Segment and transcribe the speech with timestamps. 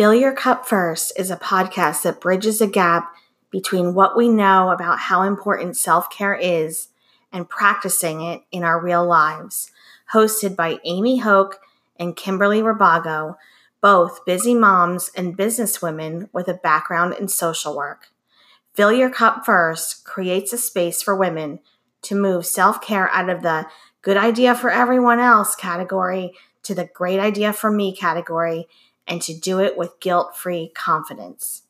[0.00, 3.14] Fill Your Cup First is a podcast that bridges a gap
[3.50, 6.88] between what we know about how important self care is
[7.30, 9.70] and practicing it in our real lives.
[10.14, 11.60] Hosted by Amy Hoke
[11.96, 13.36] and Kimberly Rabago,
[13.82, 18.06] both busy moms and businesswomen with a background in social work.
[18.72, 21.58] Fill Your Cup First creates a space for women
[22.00, 23.66] to move self care out of the
[24.00, 26.32] good idea for everyone else category
[26.62, 28.66] to the great idea for me category
[29.10, 31.62] and to do it with guilt free confidence.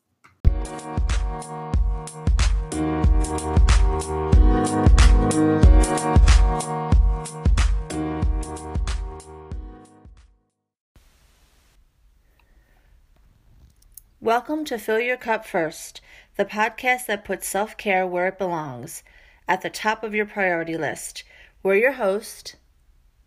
[14.21, 15.99] Welcome to Fill Your Cup First,
[16.37, 19.01] the podcast that puts self care where it belongs,
[19.47, 21.23] at the top of your priority list.
[21.63, 22.55] We're your host,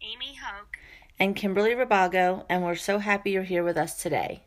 [0.01, 0.74] Amy Hoke
[1.25, 4.43] and Kimberly Rabago, and we're so happy you're here with us today.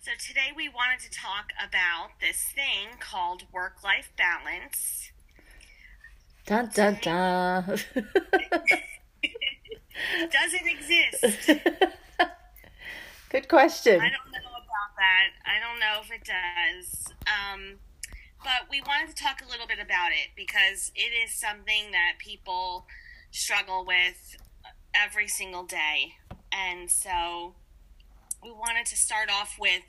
[0.00, 5.12] So, today we wanted to talk about this thing called work life balance.
[6.46, 7.64] Dun dun dun.
[10.30, 11.50] Does it exist?
[13.28, 14.00] Good question.
[14.00, 15.28] I don't know about that.
[15.44, 17.12] I don't know if it does.
[17.26, 17.80] Um,
[18.42, 22.14] but we wanted to talk a little bit about it because it is something that
[22.18, 22.86] people
[23.30, 24.36] struggle with
[24.94, 26.14] every single day.
[26.52, 27.54] And so
[28.42, 29.82] we wanted to start off with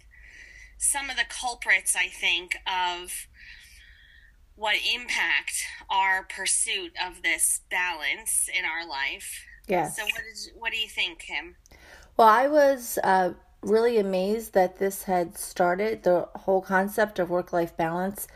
[0.77, 3.11] some of the culprits, I think, of
[4.55, 9.45] what impact our pursuit of this balance in our life.
[9.67, 9.97] Yes.
[9.97, 11.55] So what is what do you think, Kim?
[12.15, 16.03] Well, I was uh, really amazed that this had started.
[16.03, 18.27] The whole concept of work life balance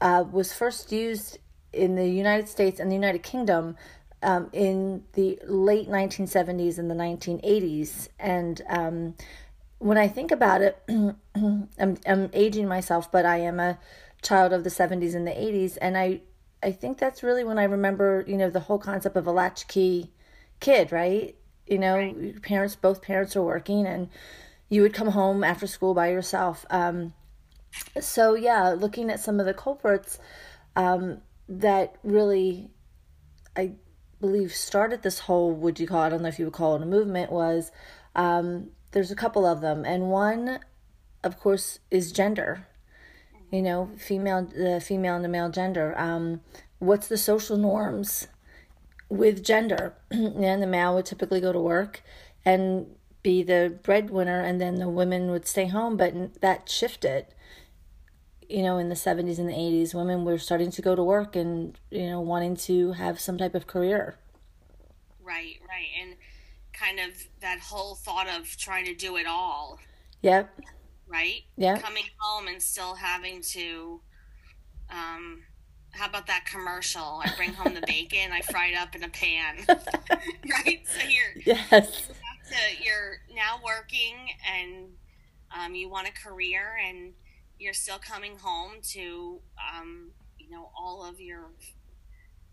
[0.00, 1.38] uh, was first used
[1.72, 3.76] in the United States and the United Kingdom
[4.22, 8.08] um, in the late 1970s and the 1980s.
[8.18, 9.14] And um,
[9.78, 10.82] when I think about it,
[11.34, 13.78] I'm, I'm aging myself, but I am a
[14.22, 15.78] child of the 70s and the 80s.
[15.80, 16.20] And I,
[16.62, 20.10] I think that's really when I remember, you know, the whole concept of a latchkey
[20.60, 21.36] kid, right?
[21.66, 22.42] you know right.
[22.42, 24.08] parents both parents are working and
[24.68, 27.12] you would come home after school by yourself um,
[28.00, 30.18] so yeah looking at some of the culprits
[30.76, 32.70] um, that really
[33.56, 33.72] i
[34.22, 36.82] believe started this whole would you call i don't know if you would call it
[36.82, 37.70] a movement was
[38.14, 40.60] um, there's a couple of them and one
[41.22, 42.66] of course is gender
[43.50, 46.40] you know female the female and the male gender um,
[46.78, 48.28] what's the social norms
[49.12, 49.94] with gender.
[50.10, 52.02] and the male would typically go to work
[52.44, 52.86] and
[53.22, 55.96] be the breadwinner, and then the women would stay home.
[55.96, 57.26] But that shifted.
[58.52, 61.36] You know, in the 70s and the 80s, women were starting to go to work
[61.36, 64.16] and, you know, wanting to have some type of career.
[65.22, 65.88] Right, right.
[66.00, 66.16] And
[66.72, 69.78] kind of that whole thought of trying to do it all.
[70.20, 70.60] Yep.
[71.08, 71.42] Right?
[71.56, 71.78] Yeah.
[71.78, 74.00] Coming home and still having to
[74.90, 75.42] um,
[75.92, 77.20] how about that commercial?
[77.24, 79.56] I bring home the bacon, I fry it up in a pan.
[79.68, 80.82] right?
[80.84, 82.08] So you're yes.
[82.08, 84.16] To, you're now working
[84.50, 84.88] and
[85.56, 87.12] um, you want a career and
[87.62, 91.50] you're still coming home to um, you know all of your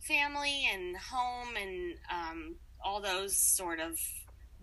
[0.02, 4.00] family and home and um, all those sort of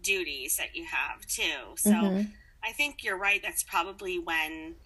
[0.02, 1.74] duties that you have too.
[1.76, 2.30] So mm-hmm.
[2.62, 3.40] I think you're right.
[3.42, 4.76] That's probably when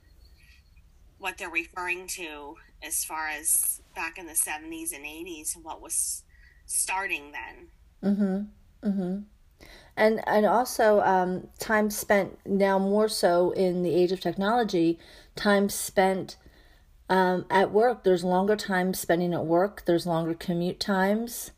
[1.18, 5.82] what they're referring to as far as back in the 70s and 80s and what
[5.82, 6.24] was
[6.64, 7.68] starting then.
[8.02, 8.48] Mhm.
[8.82, 9.24] Mhm.
[9.96, 14.98] And and also um, time spent now more so in the age of technology,
[15.40, 16.36] time spent
[17.08, 18.04] um, at work.
[18.04, 19.84] There's longer time spending at work.
[19.86, 21.50] There's longer commute times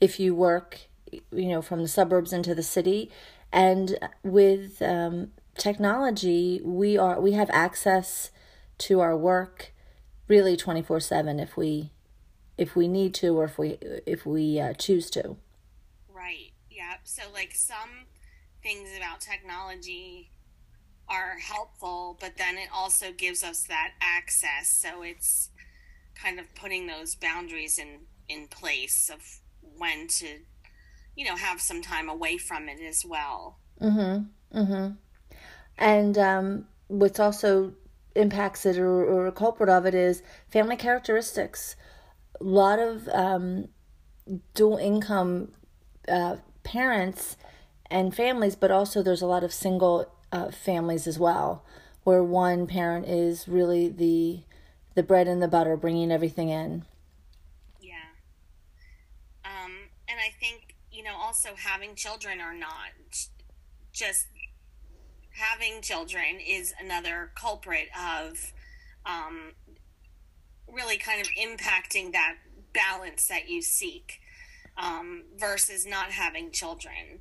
[0.00, 3.10] if you work, you know, from the suburbs into the city.
[3.52, 8.30] And with um, technology, we are we have access
[8.78, 9.72] to our work
[10.28, 11.90] really 24/7 if we
[12.58, 15.36] if we need to or if we if we uh, choose to.
[16.12, 16.52] Right.
[16.70, 16.96] Yeah.
[17.04, 18.06] So like some
[18.62, 20.30] things about technology
[21.08, 24.68] are helpful, but then it also gives us that access.
[24.68, 25.50] So it's
[26.14, 29.22] kind of putting those boundaries in in place of
[29.76, 30.26] when to
[31.16, 33.58] you know have some time away from it as well.
[33.80, 34.28] Mhm.
[34.52, 34.96] Mhm.
[35.78, 37.74] And um what's also
[38.14, 41.76] impacts it or, or a culprit of it is family characteristics.
[42.40, 43.68] A lot of um,
[44.54, 45.52] dual income
[46.08, 47.36] uh, parents
[47.90, 51.64] and families, but also there's a lot of single uh, families as well,
[52.04, 54.40] where one parent is really the
[54.94, 56.84] the bread and the butter, bringing everything in.
[57.80, 57.94] Yeah.
[59.44, 59.72] Um,
[60.08, 62.90] and I think you know also having children or not,
[63.92, 64.26] just
[65.30, 68.52] having children is another culprit of
[69.06, 69.52] um,
[70.66, 72.36] really kind of impacting that
[72.72, 74.20] balance that you seek
[74.76, 77.20] um, versus not having children.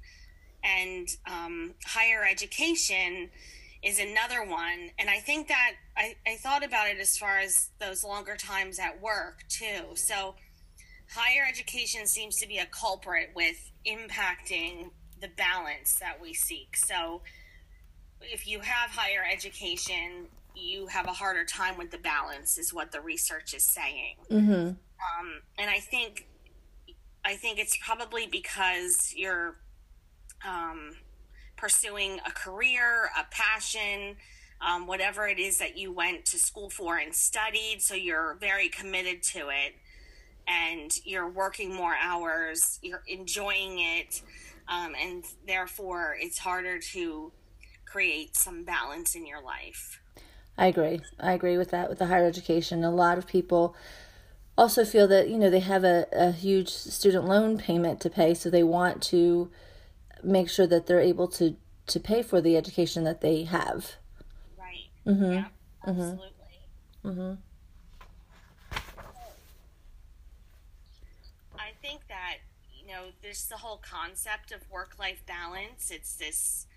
[0.68, 3.30] And um, higher education
[3.84, 4.90] is another one.
[5.00, 8.80] And I think that I, I thought about it as far as those longer times
[8.80, 9.96] at work too.
[9.96, 10.36] So
[11.16, 14.90] higher education seems to be a culprit with impacting
[15.22, 16.76] the balance that we seek.
[16.76, 17.22] So
[18.22, 22.92] if you have higher education, you have a harder time with the balance, is what
[22.92, 24.16] the research is saying.
[24.30, 24.52] Mm-hmm.
[24.52, 26.28] Um, and I think,
[27.24, 29.58] I think it's probably because you're
[30.46, 30.96] um,
[31.56, 34.18] pursuing a career, a passion,
[34.62, 37.82] um, whatever it is that you went to school for and studied.
[37.82, 39.76] So you're very committed to it,
[40.48, 42.80] and you're working more hours.
[42.82, 44.22] You're enjoying it,
[44.68, 47.32] um, and therefore it's harder to
[47.86, 50.02] create some balance in your life.
[50.58, 51.02] I agree.
[51.20, 52.84] I agree with that with the higher education.
[52.84, 53.76] A lot of people
[54.58, 58.34] also feel that, you know, they have a, a huge student loan payment to pay,
[58.34, 59.52] so they want to
[60.24, 61.56] make sure that they're able to,
[61.88, 63.96] to pay for the education that they have.
[64.58, 64.88] Right.
[65.06, 65.32] Mm-hmm.
[65.32, 65.46] Yeah,
[65.86, 65.90] mm-hmm.
[65.90, 66.28] absolutely.
[67.06, 67.34] Mm-hmm.
[71.58, 72.38] I think that,
[72.80, 75.92] you know, there's the whole concept of work life balance.
[75.92, 76.68] It's this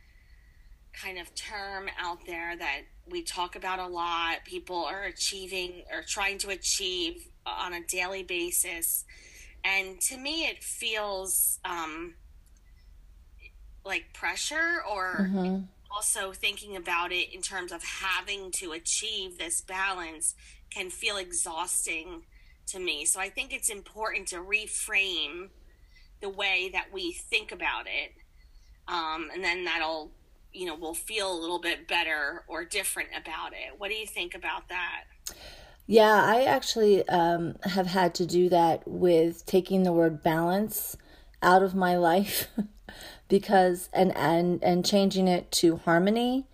[0.92, 4.44] kind of term out there that we talk about a lot.
[4.44, 9.04] People are achieving or trying to achieve on a daily basis.
[9.64, 12.14] And to me, it feels um,
[13.84, 15.60] like pressure or mm-hmm.
[15.94, 20.34] also thinking about it in terms of having to achieve this balance
[20.70, 22.22] can feel exhausting
[22.66, 23.04] to me.
[23.04, 25.48] So I think it's important to reframe
[26.20, 28.12] the way that we think about it.
[28.86, 30.10] Um, and then that'll
[30.52, 34.06] you know will feel a little bit better or different about it what do you
[34.06, 35.04] think about that
[35.86, 40.96] yeah i actually um, have had to do that with taking the word balance
[41.42, 42.48] out of my life
[43.30, 46.44] because and and and changing it to harmony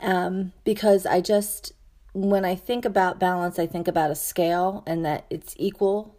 [0.00, 1.72] um, because i just
[2.12, 6.14] when i think about balance i think about a scale and that it's equal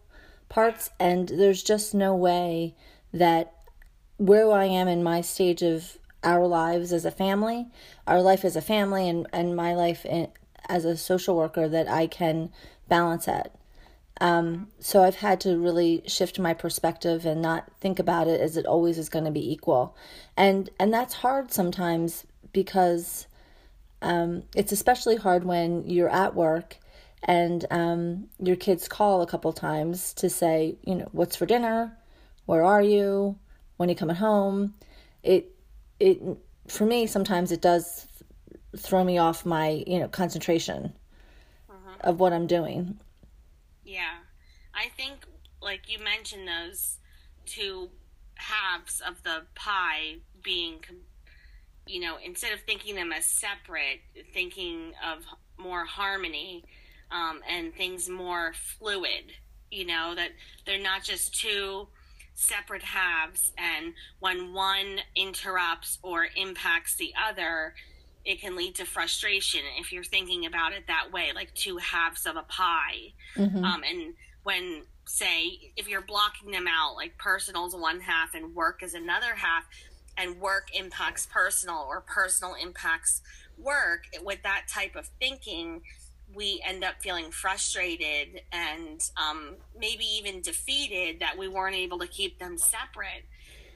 [0.50, 2.74] parts and there's just no way
[3.14, 3.54] that
[4.18, 7.66] where i am in my stage of our lives as a family,
[8.06, 10.28] our life as a family, and, and my life in,
[10.68, 12.50] as a social worker that I can
[12.88, 13.54] balance at.
[14.20, 18.56] Um, so I've had to really shift my perspective and not think about it as
[18.56, 19.96] it always is going to be equal,
[20.36, 23.28] and and that's hard sometimes because
[24.02, 26.78] um, it's especially hard when you're at work
[27.22, 31.96] and um, your kids call a couple times to say, you know, what's for dinner,
[32.46, 33.36] where are you,
[33.76, 34.74] when are you coming home.
[35.22, 35.54] It
[35.98, 36.22] it
[36.68, 38.06] for me sometimes it does
[38.76, 40.92] throw me off my you know concentration
[41.68, 41.96] uh-huh.
[42.00, 42.98] of what I'm doing.
[43.88, 44.18] Yeah,
[44.74, 45.24] I think
[45.62, 46.98] like you mentioned those
[47.46, 47.88] two
[48.34, 50.80] halves of the pie being
[51.86, 54.00] you know instead of thinking them as separate
[54.34, 55.24] thinking of
[55.56, 56.64] more harmony
[57.10, 59.32] um, and things more fluid
[59.70, 60.30] you know that
[60.66, 61.88] they're not just two
[62.34, 67.74] separate halves and when one interrupts or impacts the other
[68.28, 72.26] it can lead to frustration if you're thinking about it that way like two halves
[72.26, 73.64] of a pie mm-hmm.
[73.64, 78.54] um, and when say if you're blocking them out like personal is one half and
[78.54, 79.64] work is another half
[80.18, 83.22] and work impacts personal or personal impacts
[83.56, 85.80] work with that type of thinking
[86.34, 92.06] we end up feeling frustrated and um, maybe even defeated that we weren't able to
[92.06, 93.24] keep them separate.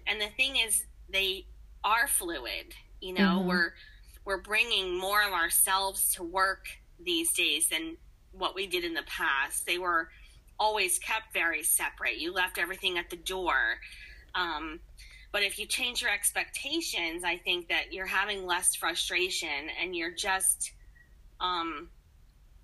[0.06, 1.46] And the thing is, they
[1.84, 2.74] are fluid.
[3.00, 3.48] You know, mm-hmm.
[3.48, 3.72] we're
[4.24, 6.66] we're bringing more of ourselves to work
[7.02, 7.96] these days than
[8.32, 9.66] what we did in the past.
[9.66, 10.08] They were
[10.58, 12.18] always kept very separate.
[12.18, 13.78] You left everything at the door.
[14.34, 14.80] Um,
[15.32, 20.10] but if you change your expectations, I think that you're having less frustration and you're
[20.10, 20.72] just
[21.40, 21.88] um,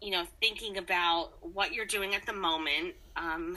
[0.01, 3.57] you know, thinking about what you're doing at the moment um,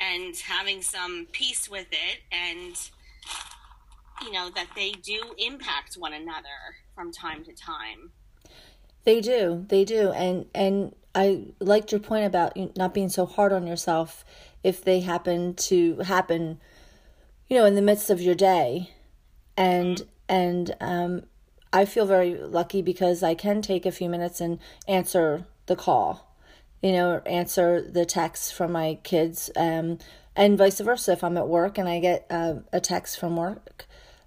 [0.00, 2.90] and having some peace with it and,
[4.22, 8.10] you know, that they do impact one another from time to time.
[9.04, 13.54] They do, they do, and and I liked your point about not being so hard
[13.54, 14.22] on yourself
[14.62, 16.60] if they happen to happen,
[17.48, 18.90] you know, in the midst of your day,
[19.56, 20.08] and mm-hmm.
[20.28, 21.22] and um,
[21.72, 26.36] I feel very lucky because I can take a few minutes and answer the call,
[26.82, 29.96] you know, answer the text from my kids, um,
[30.36, 31.12] and vice versa.
[31.12, 33.86] If I'm at work and I get uh, a text from work,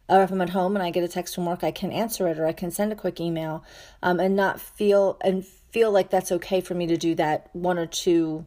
[0.10, 2.28] or if I'm at home and I get a text from work, I can answer
[2.28, 3.64] it or I can send a quick email
[4.02, 7.80] um, and not feel and feel like that's okay for me to do that one
[7.80, 8.46] or two,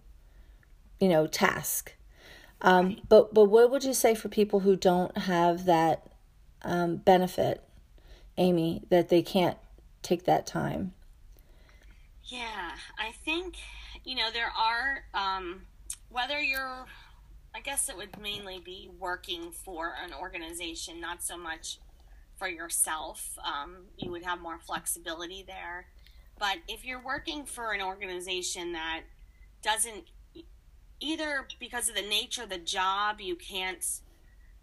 [1.01, 1.95] you know, task.
[2.61, 6.07] Um, but but what would you say for people who don't have that
[6.63, 7.63] um, benefit,
[8.37, 9.59] Amy, that they can't
[10.03, 10.93] take that time?
[12.25, 13.57] Yeah, I think
[14.05, 15.63] you know there are um,
[16.11, 16.87] whether you're
[17.57, 21.79] I guess it would mainly be working for an organization, not so much
[22.37, 23.39] for yourself.
[23.43, 25.87] Um, you would have more flexibility there.
[26.39, 29.05] But if you're working for an organization that
[29.63, 30.05] doesn't,
[31.01, 33.83] either because of the nature of the job, you can't,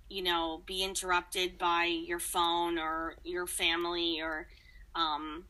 [0.07, 4.47] you know, be interrupted by your phone or your family, or
[4.93, 5.45] um,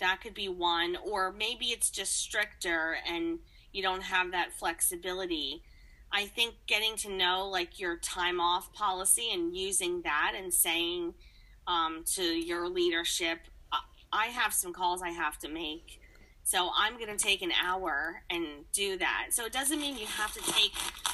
[0.00, 3.38] that could be one, or maybe it's just stricter and
[3.72, 5.62] you don't have that flexibility
[6.12, 11.14] I think getting to know like your time off policy and using that and saying
[11.66, 13.38] um, to your leadership,
[14.12, 16.00] I have some calls I have to make.
[16.44, 19.28] So I'm going to take an hour and do that.
[19.30, 20.72] So it doesn't mean you have to take,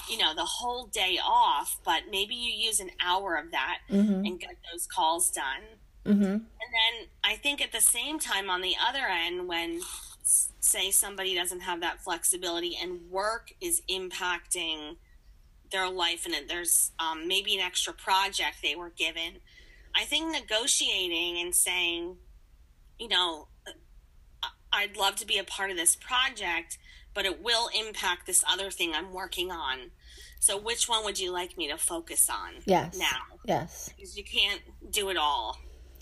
[0.08, 4.24] you know, the whole day off, but maybe you use an hour of that mm-hmm.
[4.24, 5.78] and get those calls done.
[6.06, 6.22] Mm-hmm.
[6.24, 9.80] And then I think at the same time, on the other end, when
[10.60, 14.96] say somebody doesn't have that flexibility and work is impacting
[15.70, 19.40] their life and there's um, maybe an extra project they were given.
[19.96, 22.16] I think negotiating and saying
[22.98, 23.48] you know
[24.72, 26.78] i'd love to be a part of this project
[27.14, 29.90] but it will impact this other thing i'm working on.
[30.40, 32.96] So which one would you like me to focus on yes.
[32.96, 33.38] now?
[33.44, 33.90] Yes.
[33.96, 35.58] Because you can't do it all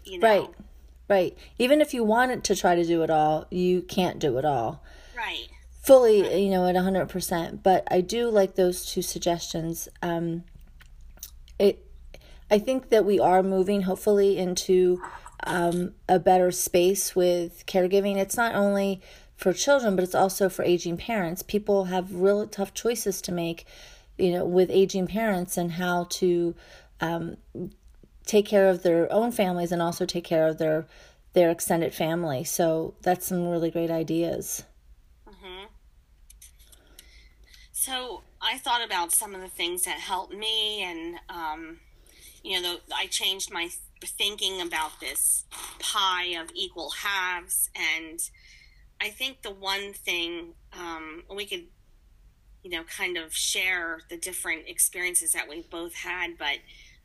[0.06, 0.28] you know?
[0.28, 0.48] right
[1.08, 1.36] Right.
[1.58, 4.82] Even if you wanted to try to do it all, you can't do it all.
[5.16, 5.48] Right.
[5.82, 6.36] Fully, right.
[6.36, 7.62] you know, at 100%.
[7.62, 9.88] But I do like those two suggestions.
[10.02, 10.44] Um,
[11.58, 11.86] it,
[12.50, 15.00] I think that we are moving, hopefully, into
[15.44, 18.16] um, a better space with caregiving.
[18.16, 19.00] It's not only
[19.36, 21.42] for children, but it's also for aging parents.
[21.42, 23.64] People have real tough choices to make,
[24.18, 26.54] you know, with aging parents and how to
[27.00, 27.36] um,
[28.26, 30.86] take care of their own families and also take care of their
[31.32, 32.44] their extended family.
[32.44, 34.64] So that's some really great ideas.
[35.28, 35.66] Mm-hmm.
[37.72, 41.78] So I thought about some of the things that helped me, and um,
[42.42, 43.68] you know, the, I changed my
[44.02, 45.44] thinking about this
[45.78, 48.18] pie of equal halves, and
[49.00, 51.64] I think the one thing um, we could,
[52.62, 56.58] you know, kind of share the different experiences that we've both had, but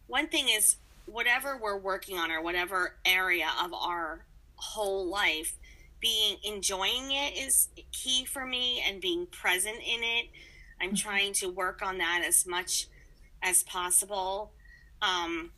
[0.08, 5.58] one thing is whatever we're working on or whatever area of our whole life
[6.00, 10.30] being enjoying it is key for me and being present in it.
[10.80, 10.96] I'm mm-hmm.
[10.96, 12.88] trying to work on that as much
[13.44, 14.52] as possible.
[15.02, 15.52] Um,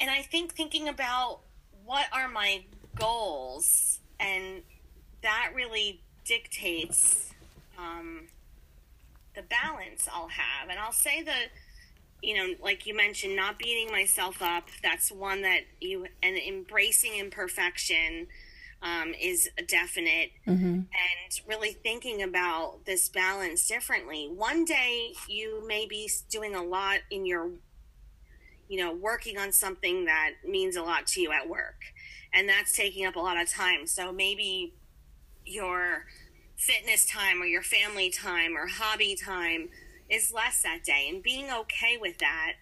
[0.00, 1.40] and i think thinking about
[1.84, 4.62] what are my goals and
[5.22, 7.32] that really dictates
[7.78, 8.22] um,
[9.34, 10.68] the balance i'll have.
[10.70, 11.32] And i'll say the
[12.22, 14.68] you know, like you mentioned, not beating myself up.
[14.82, 18.26] That's one that you and embracing imperfection
[18.82, 20.64] um, is definite, mm-hmm.
[20.64, 24.30] and really thinking about this balance differently.
[24.32, 27.50] One day you may be doing a lot in your,
[28.68, 31.82] you know, working on something that means a lot to you at work,
[32.32, 33.86] and that's taking up a lot of time.
[33.86, 34.74] So maybe
[35.44, 36.06] your
[36.56, 39.68] fitness time or your family time or hobby time
[40.10, 42.54] is less that day and being okay with that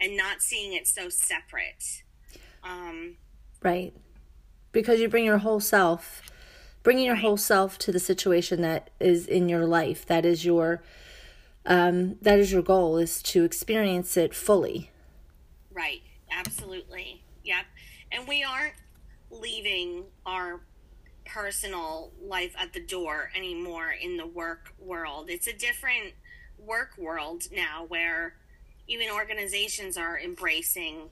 [0.00, 2.02] and not seeing it so separate.
[2.62, 3.16] Um,
[3.62, 3.92] right.
[4.72, 6.22] Because you bring your whole self,
[6.82, 7.22] bringing your right.
[7.22, 10.04] whole self to the situation that is in your life.
[10.06, 10.82] That is your,
[11.64, 14.90] um, that is your goal is to experience it fully.
[15.72, 16.02] Right.
[16.30, 17.22] Absolutely.
[17.44, 17.64] Yep.
[18.12, 18.74] And we aren't
[19.30, 20.60] leaving our
[21.24, 25.28] personal life at the door anymore in the work world.
[25.28, 26.14] It's a different
[26.58, 28.34] work world now where
[28.88, 31.10] even organizations are embracing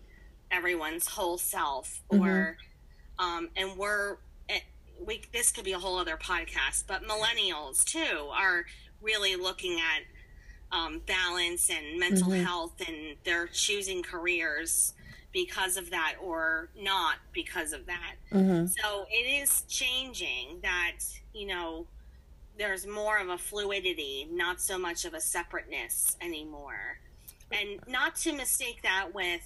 [0.51, 2.25] everyone's whole self mm-hmm.
[2.25, 2.57] or
[3.19, 4.17] um, and we're
[4.49, 4.61] eh,
[5.05, 8.65] we this could be a whole other podcast but millennials too are
[9.03, 10.03] really looking at
[10.77, 12.45] um, balance and mental mm-hmm.
[12.45, 14.95] health and they're choosing careers
[15.33, 18.67] because of that or not because of that mm-hmm.
[18.67, 20.99] so it is changing that
[21.33, 21.87] you know
[22.59, 26.99] there's more of a fluidity, not so much of a separateness anymore.
[27.51, 29.43] And not to mistake that with,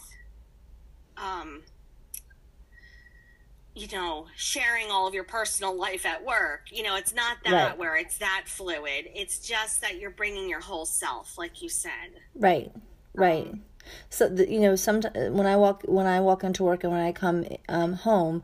[1.16, 1.62] um,
[3.74, 6.62] you know, sharing all of your personal life at work.
[6.70, 7.78] You know, it's not that right.
[7.78, 9.08] where it's that fluid.
[9.14, 12.10] It's just that you're bringing your whole self, like you said.
[12.34, 12.72] Right,
[13.14, 13.46] right.
[13.46, 13.62] Um,
[14.10, 17.02] So the, you know, sometimes when I walk when I walk into work and when
[17.02, 18.42] I come um, home,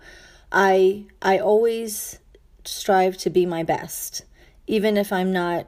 [0.53, 2.19] I I always
[2.65, 4.25] strive to be my best,
[4.67, 5.67] even if I'm not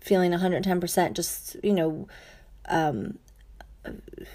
[0.00, 1.12] feeling 110%.
[1.14, 2.08] Just you know,
[2.66, 3.18] um,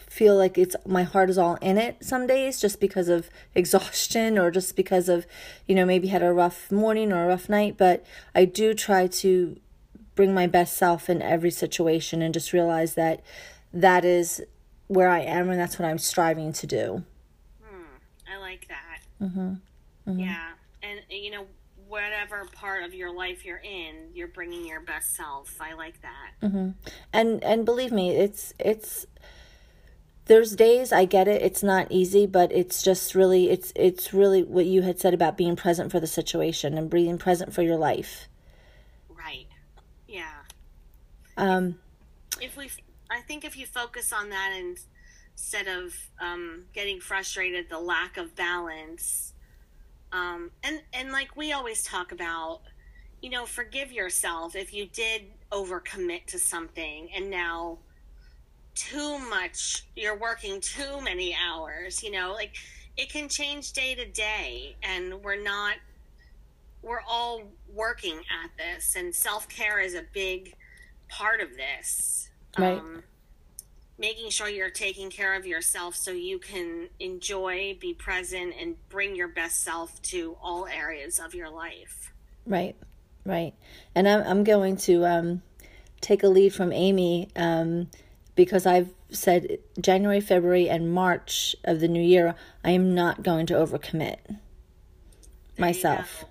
[0.08, 4.38] feel like it's my heart is all in it some days just because of exhaustion
[4.38, 5.26] or just because of
[5.66, 9.08] you know maybe had a rough morning or a rough night but i do try
[9.08, 9.58] to
[10.16, 13.22] bring my best self in every situation and just realize that
[13.72, 14.44] that is
[14.88, 17.04] where i am and that's what i'm striving to do
[17.64, 17.84] hmm,
[18.30, 19.54] i like that mm-hmm.
[20.10, 20.20] Mm-hmm.
[20.20, 20.52] yeah
[20.84, 21.46] and you know
[21.88, 25.56] whatever part of your life you're in you're bringing your best self.
[25.60, 26.48] I like that.
[26.48, 26.70] Mm-hmm.
[27.14, 29.06] and and believe me it's it's
[30.26, 34.44] there's days I get it it's not easy but it's just really it's it's really
[34.44, 37.78] what you had said about being present for the situation and being present for your
[37.78, 38.28] life.
[39.10, 39.48] Right.
[40.08, 40.34] Yeah.
[41.38, 41.80] Um
[42.42, 42.70] if, if we
[43.10, 44.78] I think if you focus on that and
[45.38, 49.34] instead of um, getting frustrated the lack of balance
[50.12, 52.62] um, and and like we always talk about
[53.22, 57.78] you know forgive yourself if you did overcommit to something and now
[58.76, 62.56] too much you're working too many hours you know like
[62.96, 65.76] it can change day to day and we're not
[66.84, 67.42] we're all
[67.74, 70.56] working at this and self-care is a big
[71.10, 72.30] part of this.
[72.58, 72.80] Right.
[72.80, 73.04] Um,
[73.98, 79.16] making sure you're taking care of yourself so you can enjoy be present and bring
[79.16, 82.12] your best self to all areas of your life
[82.46, 82.76] right
[83.26, 83.54] right
[83.96, 85.42] and i'm, I'm going to um,
[86.02, 87.88] take a lead from amy um,
[88.38, 93.48] because I've said January, February, and March of the new year, I am not going
[93.48, 94.38] to overcommit
[95.58, 96.24] myself.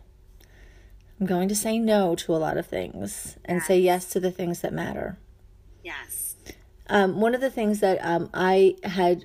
[1.20, 3.66] I'm going to say no to a lot of things and yes.
[3.66, 5.18] say yes to the things that matter.
[5.82, 6.35] Yes.
[6.88, 9.24] Um, one of the things that um, I had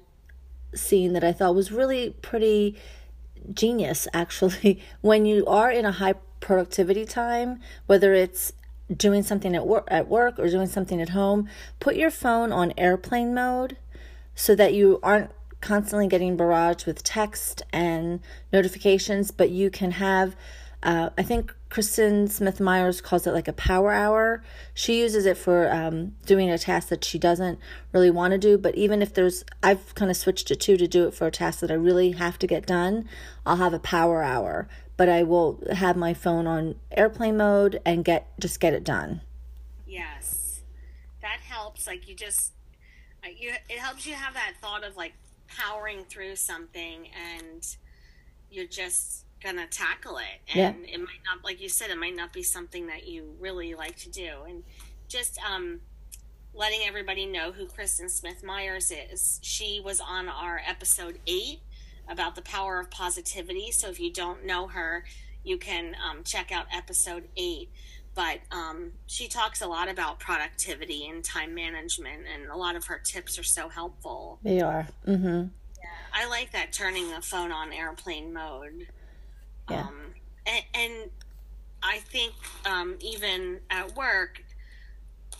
[0.73, 2.75] seen that I thought was really pretty
[3.53, 8.53] genius, actually, when you are in a high productivity time, whether it's
[8.95, 11.47] doing something at work at work or doing something at home,
[11.79, 13.77] put your phone on airplane mode
[14.35, 18.19] so that you aren't constantly getting barraged with text and
[18.51, 20.35] notifications, but you can have
[20.83, 24.43] uh, I think Kristen Smith Myers calls it like a power hour.
[24.75, 27.57] She uses it for um, doing a task that she doesn't
[27.91, 28.59] really want to do.
[28.59, 31.61] But even if there's, I've kind of switched to to do it for a task
[31.61, 33.09] that I really have to get done.
[33.45, 34.67] I'll have a power hour
[35.01, 39.21] but I will have my phone on airplane mode and get just get it done.
[39.87, 40.61] Yes,
[41.23, 41.87] that helps.
[41.87, 42.53] Like you just,
[43.35, 45.13] you it helps you have that thought of like
[45.47, 47.07] powering through something,
[47.39, 47.65] and
[48.51, 50.55] you're just gonna tackle it.
[50.55, 50.93] And yeah.
[50.93, 53.97] it might not, like you said, it might not be something that you really like
[53.97, 54.63] to do, and
[55.07, 55.81] just um
[56.53, 59.39] letting everybody know who Kristen Smith Myers is.
[59.41, 61.59] She was on our episode eight
[62.09, 63.71] about the power of positivity.
[63.71, 65.05] So if you don't know her,
[65.43, 67.69] you can um, check out episode eight.
[68.13, 72.85] But um, she talks a lot about productivity and time management, and a lot of
[72.85, 74.39] her tips are so helpful.
[74.43, 74.87] They are.
[75.07, 75.47] Mm-hmm.
[75.79, 78.87] Yeah, I like that turning the phone on airplane mode.
[79.69, 79.81] Yeah.
[79.81, 80.13] Um,
[80.45, 81.09] and, and
[81.83, 82.33] I think
[82.65, 84.43] um, even at work,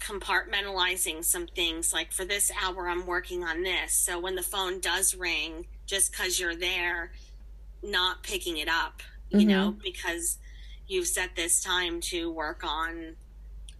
[0.01, 4.79] compartmentalizing some things like for this hour i'm working on this so when the phone
[4.79, 7.11] does ring just because you're there
[7.83, 9.49] not picking it up you mm-hmm.
[9.49, 10.39] know because
[10.87, 13.15] you've set this time to work on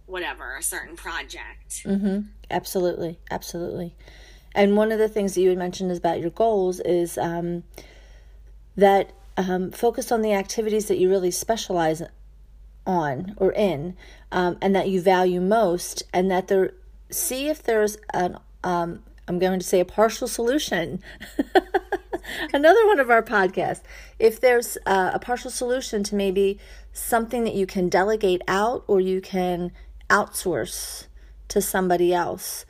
[0.06, 2.20] whatever a certain project mm-hmm.
[2.50, 3.92] absolutely absolutely
[4.54, 7.64] and one of the things that you had mentioned is about your goals is um,
[8.76, 12.02] that um, focus on the activities that you really specialize
[12.86, 13.96] on or in
[14.32, 16.72] um, and that you value most and that there
[17.10, 21.00] see if there's an um, i'm going to say a partial solution.
[22.52, 23.82] Another one of our podcasts.
[24.20, 26.60] If there's uh, a partial solution to maybe
[26.92, 29.72] something that you can delegate out or you can
[30.08, 31.06] outsource
[31.48, 32.64] to somebody else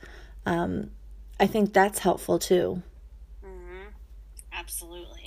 [0.45, 0.91] um,
[1.39, 2.81] i think that's helpful too.
[3.45, 3.87] Mm-hmm.
[4.51, 5.22] absolutely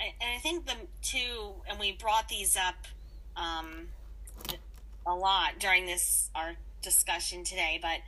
[0.00, 2.86] and i think the two and we brought these up
[3.36, 3.88] um,
[5.06, 8.00] a lot during this our discussion today, but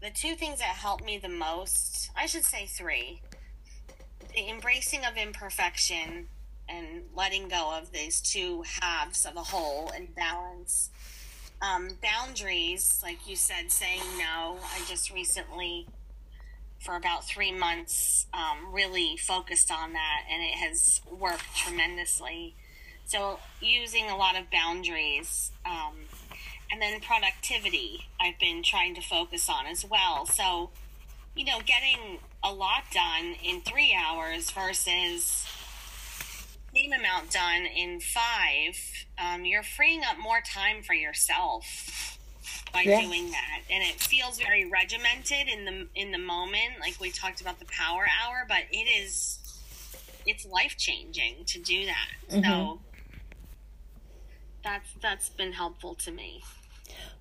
[0.00, 3.20] the two things that helped me the most, I should say three.
[4.34, 6.28] The embracing of imperfection
[6.68, 10.90] and letting go of these two halves of a whole and balance.
[11.62, 14.58] Um, boundaries, like you said, saying no.
[14.62, 15.86] I just recently,
[16.80, 22.54] for about three months, um, really focused on that, and it has worked tremendously.
[23.06, 25.50] So using a lot of boundaries.
[25.64, 25.94] Um,
[26.70, 30.26] and then productivity, I've been trying to focus on as well.
[30.26, 30.70] So
[31.36, 35.46] you know, getting a lot done in three hours versus
[36.74, 42.15] same amount done in five, um, you're freeing up more time for yourself
[42.72, 43.00] by yeah.
[43.00, 46.80] doing that, and it feels very regimented in the in the moment.
[46.80, 49.38] Like we talked about the power hour, but it is
[50.26, 52.08] it's life changing to do that.
[52.30, 52.50] Mm-hmm.
[52.50, 52.80] So
[54.62, 56.42] that's that's been helpful to me.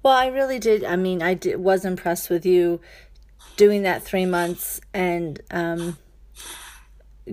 [0.03, 0.83] Well, I really did.
[0.83, 2.81] I mean, I did, was impressed with you
[3.57, 5.97] doing that three months and um,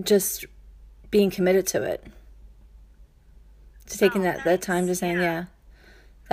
[0.01, 0.45] just
[1.11, 2.05] being committed to it.
[3.87, 5.21] To taking oh, that, that time to saying, yeah.
[5.21, 5.45] yeah,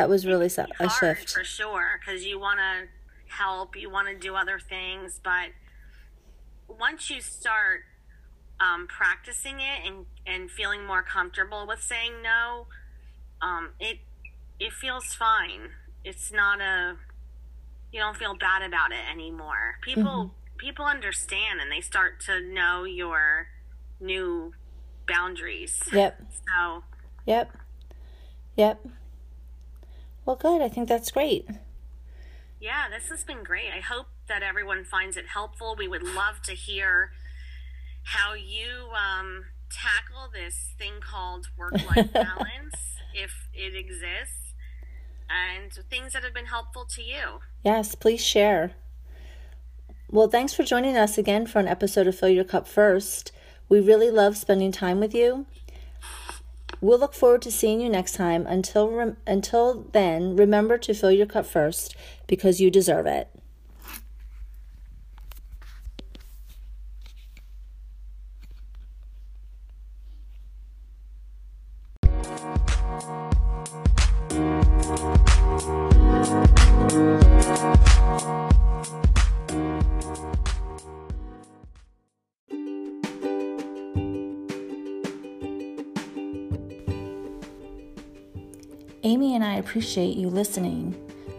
[0.00, 1.30] that was really a shift.
[1.30, 2.88] For sure, because you want to
[3.34, 5.50] help, you want to do other things, but
[6.66, 7.82] once you start
[8.60, 12.66] um, practicing it and, and feeling more comfortable with saying no,
[13.42, 13.98] um, it
[14.58, 15.68] it feels fine.
[16.02, 16.96] It's not a
[17.92, 19.76] you don't feel bad about it anymore.
[19.82, 20.56] People mm-hmm.
[20.56, 23.48] people understand and they start to know your
[24.00, 24.54] new
[25.06, 25.78] boundaries.
[25.92, 26.22] Yep.
[26.30, 26.84] So.
[27.26, 27.50] Yep.
[28.56, 28.86] Yep.
[30.24, 30.62] Well, good.
[30.62, 31.48] I think that's great.
[32.60, 33.70] Yeah, this has been great.
[33.74, 35.74] I hope that everyone finds it helpful.
[35.76, 37.10] We would love to hear
[38.02, 42.74] how you um, tackle this thing called work life balance,
[43.14, 44.54] if it exists,
[45.28, 47.40] and things that have been helpful to you.
[47.64, 48.72] Yes, please share.
[50.10, 53.32] Well, thanks for joining us again for an episode of Fill Your Cup First.
[53.68, 55.46] We really love spending time with you.
[56.80, 58.46] We'll look forward to seeing you next time.
[58.46, 61.94] Until until then, remember to fill your cup first
[62.26, 63.28] because you deserve it.
[89.70, 90.92] Appreciate you listening.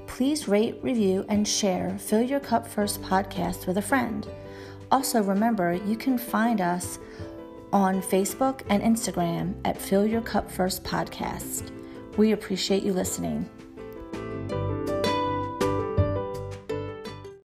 [0.08, 4.26] Please rate, review, and share Fill Your Cup First podcast with a friend.
[4.90, 6.98] Also, remember you can find us
[7.74, 11.72] on Facebook and Instagram at Fill Your Cup First Podcast.
[12.16, 13.50] We appreciate you listening.